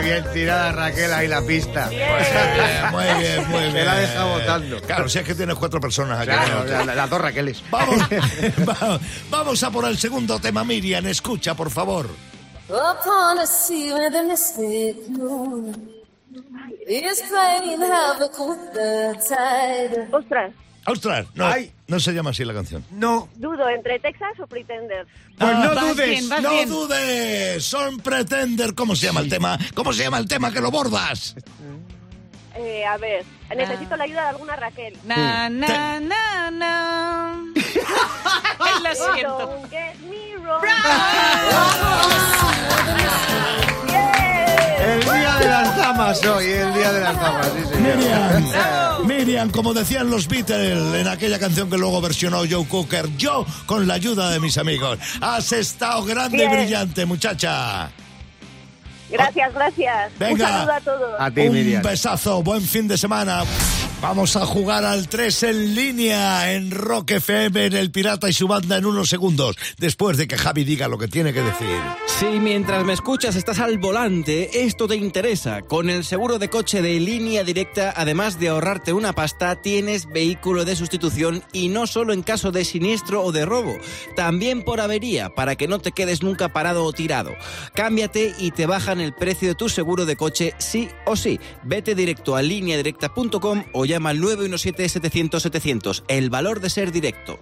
Qué 0.00 0.10
bien 0.10 0.24
tirada 0.32 0.72
Raquel 0.72 1.12
ahí 1.12 1.28
la 1.28 1.42
pista. 1.42 1.90
Muy 2.90 3.04
bien, 3.22 3.48
muy 3.50 3.60
bien. 3.60 3.72
Se 3.72 3.84
la 3.84 3.92
ha 3.92 3.96
dejado 4.00 4.28
votando. 4.30 4.80
Claro, 4.82 5.08
si 5.08 5.18
es 5.18 5.24
que 5.26 5.34
tienes 5.34 5.54
cuatro 5.56 5.78
personas 5.80 6.18
aquí. 6.20 6.28
Claro, 6.30 6.64
¿no? 6.64 6.70
la- 6.70 6.84
la- 6.86 6.94
las 6.94 7.10
dos 7.10 7.20
Raqueles. 7.20 7.62
Vamos, 7.70 7.96
va- 8.68 8.98
vamos 9.30 9.62
a 9.62 9.70
por 9.70 9.84
el 9.84 9.98
segundo 9.98 10.38
tema, 10.38 10.64
Miriam. 10.64 11.06
Escucha, 11.06 11.54
por 11.54 11.70
favor. 11.70 12.08
Upon 12.68 13.38
a 13.38 13.46
sea 13.46 13.94
where 13.94 14.10
the 14.10 14.22
mystic 14.22 14.96
moon 15.10 15.90
Ostras, 20.12 20.52
Ostras, 20.88 21.26
no, 21.34 21.46
Ay. 21.48 21.72
no 21.88 21.98
se 21.98 22.12
llama 22.12 22.30
así 22.30 22.44
la 22.44 22.54
canción. 22.54 22.84
No, 22.92 23.28
dudo 23.34 23.68
entre 23.68 23.98
Texas 23.98 24.38
o 24.40 24.46
Pretender. 24.46 25.04
pues 25.36 25.50
Ah, 25.50 25.64
no 25.64 25.74
vas 25.74 25.96
dudes. 25.96 26.08
bien, 26.08 26.28
no 26.42 26.50
bien. 26.50 26.68
dudes, 26.68 27.64
son 27.64 27.98
Pretender. 27.98 28.72
¿Cómo 28.76 28.94
se 28.94 29.06
llama 29.06 29.18
el 29.20 29.28
tema? 29.28 29.58
¿Cómo 29.74 29.92
se 29.92 30.04
llama 30.04 30.18
el 30.18 30.28
tema 30.28 30.52
que 30.52 30.60
lo 30.60 30.70
bordas? 30.70 31.34
Eh, 32.54 32.84
a 32.86 32.96
ver, 32.98 33.24
necesito 33.54 33.96
la 33.96 34.04
ayuda 34.04 34.22
de 34.22 34.28
alguna 34.28 34.54
Raquel. 34.56 34.96
Na, 35.04 35.48
na, 35.50 35.98
na, 36.00 36.50
na. 36.52 37.44
Lo 38.82 38.94
siento. 38.94 39.38
Don't 39.38 39.70
get 39.70 39.96
me 40.08 40.36
wrong. 40.36 40.62
El 45.06 45.20
día 45.20 45.36
de 45.36 45.48
las 45.48 45.76
damas 45.76 46.24
hoy, 46.24 46.44
el 46.46 46.74
día 46.74 46.92
de 46.92 47.00
las 47.00 47.20
damas, 47.20 47.48
sí, 47.56 47.74
señor. 47.74 47.96
Miriam, 47.96 49.06
Miriam, 49.06 49.50
como 49.50 49.72
decían 49.74 50.10
los 50.10 50.26
Beatles 50.28 50.94
en 50.94 51.08
aquella 51.08 51.38
canción 51.38 51.70
que 51.70 51.78
luego 51.78 52.00
versionó 52.00 52.38
Joe 52.48 52.66
Cooker, 52.66 53.08
yo 53.16 53.46
con 53.66 53.86
la 53.86 53.94
ayuda 53.94 54.30
de 54.30 54.40
mis 54.40 54.58
amigos. 54.58 54.98
Has 55.20 55.52
estado 55.52 56.04
grande 56.04 56.38
Bien. 56.38 56.52
y 56.52 56.56
brillante, 56.56 57.06
muchacha. 57.06 57.90
Gracias, 59.10 59.54
gracias. 59.54 60.12
Un 60.12 60.18
Venga. 60.18 60.48
saludo 60.48 60.72
a 60.72 60.80
todos. 60.80 61.14
A 61.20 61.30
ti, 61.30 61.40
Un 61.42 61.82
besazo, 61.82 62.42
buen 62.42 62.62
fin 62.62 62.88
de 62.88 62.98
semana. 62.98 63.44
Vamos 64.02 64.36
a 64.36 64.44
jugar 64.44 64.84
al 64.84 65.08
3 65.08 65.42
en 65.44 65.74
línea 65.74 66.52
en 66.52 66.70
Rock 66.70 67.12
FM 67.12 67.64
en 67.66 67.72
El 67.72 67.90
Pirata 67.90 68.28
y 68.28 68.34
su 68.34 68.46
banda 68.46 68.76
en 68.76 68.84
unos 68.84 69.08
segundos, 69.08 69.56
después 69.78 70.18
de 70.18 70.28
que 70.28 70.36
Javi 70.36 70.64
diga 70.64 70.86
lo 70.86 70.98
que 70.98 71.08
tiene 71.08 71.32
que 71.32 71.40
decir. 71.40 71.66
Si 72.06 72.26
mientras 72.26 72.84
me 72.84 72.92
escuchas 72.92 73.36
estás 73.36 73.58
al 73.58 73.78
volante, 73.78 74.64
esto 74.66 74.86
te 74.86 74.96
interesa. 74.96 75.62
Con 75.62 75.88
el 75.88 76.04
seguro 76.04 76.38
de 76.38 76.50
coche 76.50 76.82
de 76.82 77.00
línea 77.00 77.42
directa, 77.42 77.94
además 77.96 78.38
de 78.38 78.48
ahorrarte 78.48 78.92
una 78.92 79.14
pasta, 79.14 79.62
tienes 79.62 80.06
vehículo 80.06 80.66
de 80.66 80.76
sustitución 80.76 81.42
y 81.54 81.68
no 81.68 81.86
solo 81.86 82.12
en 82.12 82.22
caso 82.22 82.52
de 82.52 82.66
siniestro 82.66 83.22
o 83.24 83.32
de 83.32 83.46
robo, 83.46 83.78
también 84.14 84.62
por 84.62 84.80
avería, 84.82 85.30
para 85.30 85.56
que 85.56 85.68
no 85.68 85.78
te 85.78 85.92
quedes 85.92 86.22
nunca 86.22 86.52
parado 86.52 86.84
o 86.84 86.92
tirado. 86.92 87.34
Cámbiate 87.74 88.34
y 88.38 88.50
te 88.50 88.66
bajan 88.66 88.95
el 89.00 89.14
precio 89.14 89.48
de 89.48 89.54
tu 89.54 89.68
seguro 89.68 90.06
de 90.06 90.16
coche 90.16 90.54
sí 90.58 90.88
o 91.04 91.16
sí. 91.16 91.40
Vete 91.62 91.94
directo 91.94 92.36
a 92.36 92.42
lineadirecta.com 92.42 93.64
o 93.72 93.84
llama 93.84 94.10
al 94.10 94.20
917-700-700. 94.20 96.04
El 96.08 96.30
valor 96.30 96.60
de 96.60 96.70
ser 96.70 96.92
directo. 96.92 97.38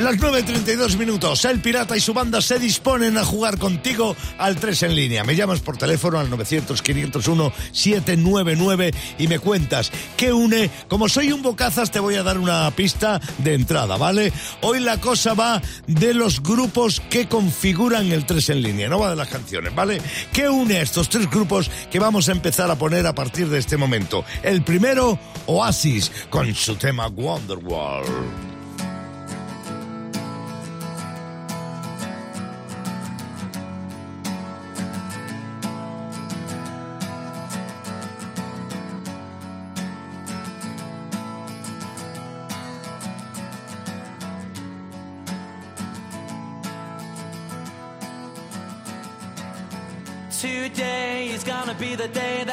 Las 0.00 0.16
9.32 0.16 0.96
minutos, 0.96 1.44
El 1.44 1.60
Pirata 1.60 1.94
y 1.96 2.00
su 2.00 2.12
banda 2.14 2.40
se 2.40 2.58
disponen 2.58 3.18
a 3.18 3.24
jugar 3.24 3.58
contigo 3.58 4.16
al 4.38 4.56
3 4.56 4.84
en 4.84 4.96
línea. 4.96 5.22
Me 5.22 5.36
llamas 5.36 5.60
por 5.60 5.76
teléfono 5.76 6.18
al 6.18 6.30
900-501-799 6.30 8.94
y 9.18 9.28
me 9.28 9.38
cuentas 9.38 9.92
qué 10.16 10.32
une. 10.32 10.70
Como 10.88 11.10
soy 11.10 11.30
un 11.30 11.42
bocazas, 11.42 11.90
te 11.90 12.00
voy 12.00 12.14
a 12.14 12.22
dar 12.22 12.38
una 12.38 12.70
pista 12.70 13.20
de 13.38 13.52
entrada, 13.54 13.98
¿vale? 13.98 14.32
Hoy 14.62 14.80
la 14.80 14.98
cosa 14.98 15.34
va 15.34 15.60
de 15.86 16.14
los 16.14 16.42
grupos 16.42 17.02
que 17.10 17.28
configuran 17.28 18.10
el 18.10 18.24
3 18.24 18.48
en 18.48 18.62
línea, 18.62 18.88
no 18.88 18.98
va 18.98 19.10
de 19.10 19.16
las 19.16 19.28
canciones, 19.28 19.74
¿vale? 19.74 20.00
¿Qué 20.32 20.48
une 20.48 20.78
a 20.78 20.82
estos 20.82 21.10
tres 21.10 21.28
grupos 21.30 21.70
que 21.90 22.00
vamos 22.00 22.30
a 22.30 22.32
empezar 22.32 22.70
a 22.70 22.76
poner 22.76 23.06
a 23.06 23.14
partir 23.14 23.50
de 23.50 23.58
este 23.58 23.76
momento? 23.76 24.24
El 24.42 24.62
primero, 24.62 25.18
Oasis, 25.46 26.10
con 26.30 26.54
su 26.54 26.76
tema 26.76 27.08
Wonderwall. 27.08 28.51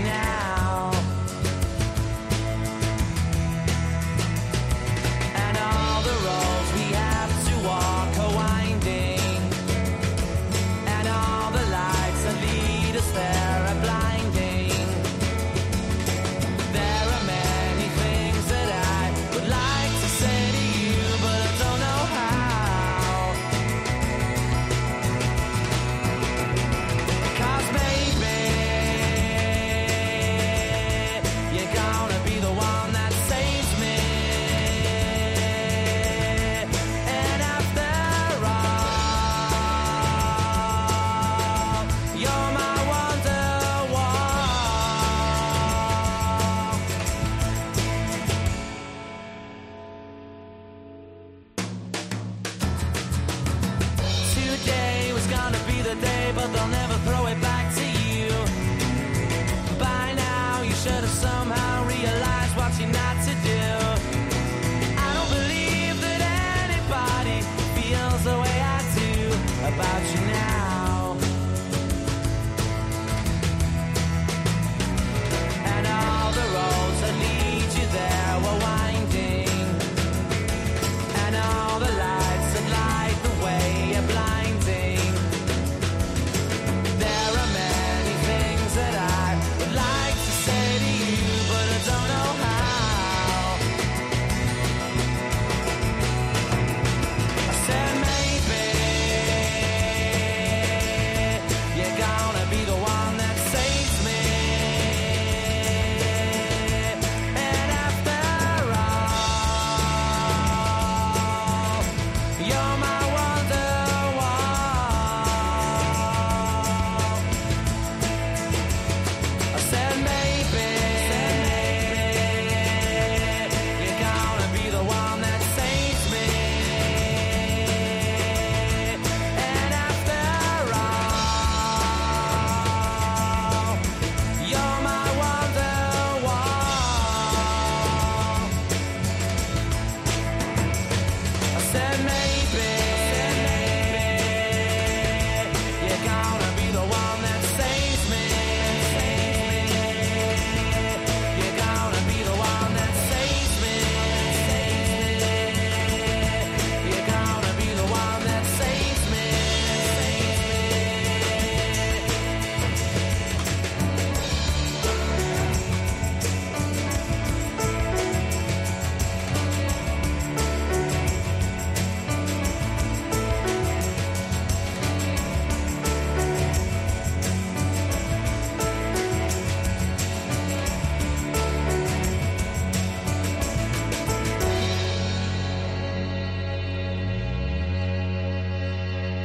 now. 0.00 0.61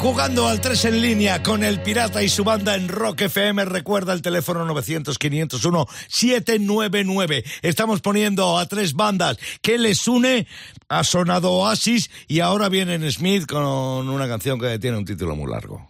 Jugando 0.08 0.48
al 0.48 0.62
3 0.62 0.86
en 0.86 1.02
línea 1.02 1.44
con 1.44 1.66
el 1.66 1.82
Pirata 1.82 2.24
y 2.24 2.30
su 2.30 2.46
banda 2.46 2.76
en 2.76 2.88
Rock 2.88 3.24
FM, 3.24 3.66
recuerda 3.66 4.14
el 4.14 4.22
teléfono 4.22 4.66
900-501-799. 4.74 7.44
Estamos 7.62 8.00
poniendo 8.00 8.58
a 8.58 8.66
tres 8.68 8.94
bandas 8.94 9.38
que 9.62 9.78
les 9.78 10.08
une. 10.08 10.48
Ha 10.88 11.04
sonado 11.04 11.52
Oasis 11.52 12.10
y 12.30 12.40
ahora 12.40 12.70
viene 12.70 13.12
Smith 13.12 13.48
con 13.48 14.08
una 14.08 14.30
canción 14.30 14.62
que 14.62 14.80
tiene 14.80 14.98
un 14.98 15.04
título 15.04 15.36
muy 15.36 15.52
largo. 15.52 15.90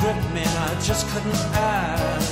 gripped 0.00 0.30
me, 0.34 0.42
and 0.42 0.58
I 0.58 0.80
just 0.80 1.08
couldn't 1.08 1.34
ask. 1.54 2.25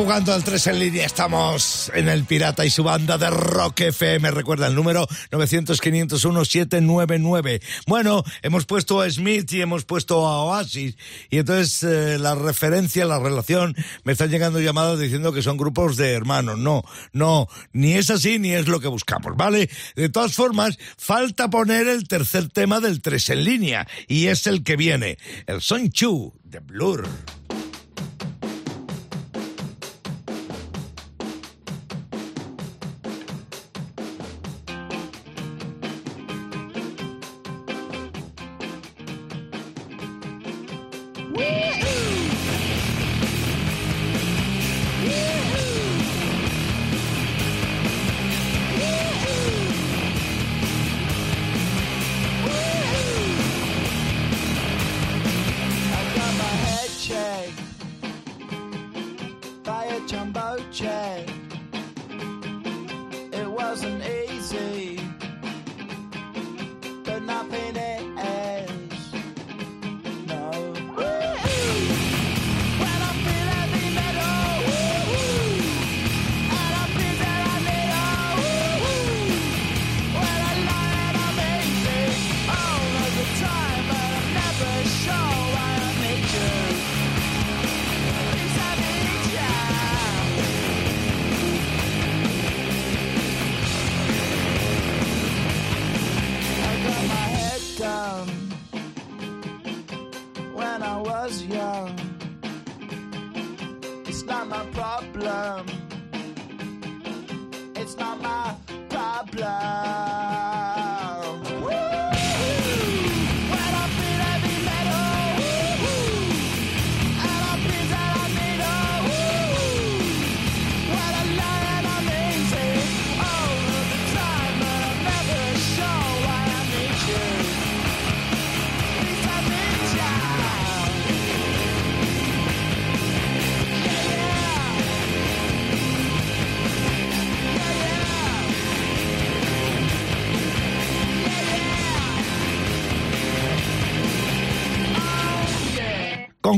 Jugando 0.00 0.32
al 0.32 0.42
3 0.42 0.66
en 0.68 0.78
línea, 0.78 1.04
estamos 1.04 1.92
en 1.94 2.08
el 2.08 2.24
Pirata 2.24 2.64
y 2.64 2.70
su 2.70 2.82
banda 2.82 3.18
de 3.18 3.28
Rock 3.28 3.80
FM. 3.80 4.30
Recuerda 4.30 4.66
el 4.66 4.74
número 4.74 5.06
900-501-799. 5.30 7.60
Bueno, 7.86 8.24
hemos 8.40 8.64
puesto 8.64 9.02
a 9.02 9.10
Smith 9.10 9.52
y 9.52 9.60
hemos 9.60 9.84
puesto 9.84 10.26
a 10.26 10.44
Oasis. 10.44 10.96
Y 11.28 11.36
entonces 11.36 11.82
eh, 11.82 12.18
la 12.18 12.34
referencia, 12.34 13.04
la 13.04 13.18
relación, 13.18 13.76
me 14.02 14.12
están 14.12 14.30
llegando 14.30 14.58
llamadas 14.58 14.98
diciendo 14.98 15.34
que 15.34 15.42
son 15.42 15.58
grupos 15.58 15.98
de 15.98 16.14
hermanos. 16.14 16.58
No, 16.58 16.82
no, 17.12 17.46
ni 17.74 17.92
es 17.92 18.08
así 18.08 18.38
ni 18.38 18.52
es 18.52 18.68
lo 18.68 18.80
que 18.80 18.88
buscamos, 18.88 19.36
¿vale? 19.36 19.68
De 19.96 20.08
todas 20.08 20.32
formas, 20.32 20.78
falta 20.96 21.50
poner 21.50 21.88
el 21.88 22.08
tercer 22.08 22.48
tema 22.48 22.80
del 22.80 23.02
3 23.02 23.28
en 23.28 23.44
línea. 23.44 23.86
Y 24.08 24.28
es 24.28 24.46
el 24.46 24.64
que 24.64 24.76
viene, 24.76 25.18
el 25.46 25.60
Son 25.60 25.90
Chu 25.90 26.32
de 26.42 26.60
Blur. 26.60 27.06
I 41.42 41.69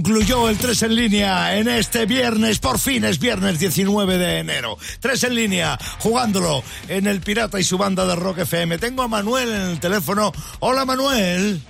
concluyó 0.02 0.48
el 0.48 0.58
3 0.58 0.82
en 0.82 0.94
línea 0.96 1.56
en 1.56 1.68
este 1.68 2.06
viernes, 2.06 2.58
por 2.58 2.80
fin 2.80 3.04
es 3.04 3.20
viernes 3.20 3.60
19 3.60 4.18
de 4.18 4.38
enero. 4.38 4.76
3 4.98 5.22
en 5.24 5.34
línea, 5.36 5.78
jugándolo 6.00 6.64
en 6.88 7.06
el 7.06 7.20
Pirata 7.20 7.60
y 7.60 7.62
su 7.62 7.78
banda 7.78 8.04
de 8.04 8.16
Rock 8.16 8.38
FM. 8.38 8.78
Tengo 8.78 9.02
a 9.02 9.08
Manuel 9.08 9.48
en 9.52 9.60
el 9.60 9.78
teléfono. 9.78 10.32
Hola 10.58 10.84
Manuel. 10.84 11.62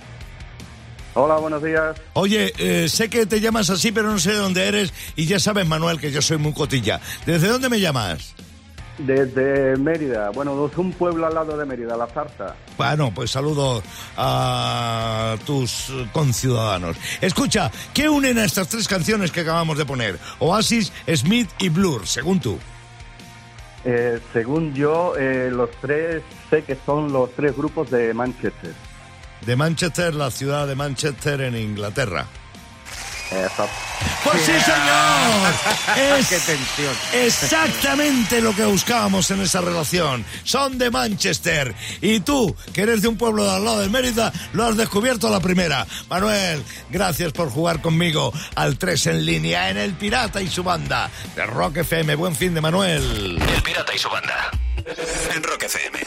Hola, 1.13 1.35
buenos 1.35 1.61
días. 1.61 1.95
Oye, 2.13 2.51
eh, 2.57 2.89
sé 2.89 3.07
que 3.07 3.27
te 3.27 3.39
llamas 3.39 3.69
así, 3.69 3.91
pero 3.91 4.09
no 4.09 4.17
sé 4.17 4.31
de 4.31 4.37
dónde 4.37 4.67
eres. 4.67 4.91
Y 5.15 5.27
ya 5.27 5.39
sabes, 5.39 5.67
Manuel, 5.67 5.99
que 5.99 6.11
yo 6.11 6.23
soy 6.23 6.37
muy 6.37 6.53
cotilla. 6.53 6.99
¿Desde 7.27 7.49
dónde 7.49 7.69
me 7.69 7.79
llamas? 7.79 8.33
Desde 8.97 9.75
Mérida. 9.77 10.29
Bueno, 10.29 10.67
es 10.67 10.77
un 10.77 10.91
pueblo 10.93 11.25
al 11.25 11.33
lado 11.33 11.57
de 11.57 11.65
Mérida, 11.65 11.97
La 11.97 12.07
Zarza. 12.07 12.55
Bueno, 12.77 13.11
pues 13.13 13.31
saludo 13.31 13.81
a 14.17 15.35
tus 15.45 15.91
conciudadanos. 16.11 16.97
Escucha, 17.19 17.71
¿qué 17.93 18.07
unen 18.07 18.37
a 18.37 18.45
estas 18.45 18.67
tres 18.67 18.87
canciones 18.87 19.31
que 19.31 19.41
acabamos 19.41 19.77
de 19.77 19.85
poner? 19.85 20.19
Oasis, 20.39 20.91
Smith 21.15 21.49
y 21.59 21.69
Blur, 21.69 22.05
según 22.05 22.39
tú. 22.39 22.59
Eh, 23.85 24.19
según 24.31 24.73
yo, 24.73 25.15
eh, 25.17 25.49
los 25.51 25.69
tres, 25.81 26.23
sé 26.49 26.63
que 26.63 26.77
son 26.85 27.11
los 27.11 27.31
tres 27.31 27.55
grupos 27.55 27.89
de 27.91 28.13
Manchester. 28.13 28.73
De 29.45 29.55
Manchester, 29.55 30.13
la 30.13 30.31
ciudad 30.31 30.67
de 30.67 30.75
Manchester 30.75 31.41
en 31.41 31.57
Inglaterra. 31.57 32.27
Eso. 33.33 33.67
Pues 34.23 34.41
sí, 34.41 34.51
señor. 34.51 35.53
Es 36.19 36.27
Qué 36.27 36.39
tensión. 36.39 36.95
exactamente 37.13 38.41
lo 38.41 38.55
que 38.55 38.63
buscábamos 38.65 39.29
en 39.31 39.41
esa 39.41 39.61
relación. 39.61 40.25
Son 40.43 40.77
de 40.77 40.89
Manchester. 40.91 41.73
Y 42.01 42.19
tú, 42.21 42.55
que 42.73 42.81
eres 42.81 43.01
de 43.01 43.07
un 43.07 43.17
pueblo 43.17 43.43
de 43.43 43.51
al 43.55 43.65
lado 43.65 43.79
de 43.79 43.89
Mérida, 43.89 44.31
lo 44.53 44.65
has 44.65 44.77
descubierto 44.77 45.27
a 45.27 45.31
la 45.31 45.39
primera. 45.39 45.85
Manuel, 46.09 46.63
gracias 46.89 47.31
por 47.33 47.49
jugar 47.49 47.81
conmigo 47.81 48.31
al 48.55 48.77
3 48.77 49.07
en 49.07 49.25
línea 49.25 49.69
en 49.69 49.77
El 49.77 49.93
Pirata 49.93 50.41
y 50.41 50.49
su 50.49 50.63
banda 50.63 51.09
de 51.35 51.45
Rock 51.45 51.77
FM. 51.77 52.15
Buen 52.15 52.35
fin 52.35 52.53
de 52.53 52.61
Manuel. 52.61 53.39
El 53.55 53.63
Pirata 53.63 53.93
y 53.93 53.99
su 53.99 54.09
banda. 54.09 54.51
En 55.35 55.43
Rock 55.43 55.63
FM. 55.63 55.99